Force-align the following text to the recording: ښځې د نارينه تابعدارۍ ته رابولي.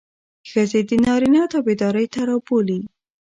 ښځې 0.49 0.79
د 0.89 0.91
نارينه 1.05 1.43
تابعدارۍ 1.51 2.05
ته 2.13 2.21
رابولي. 2.29 2.79